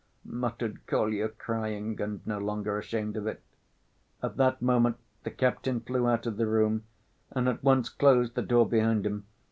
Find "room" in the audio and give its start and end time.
6.47-6.85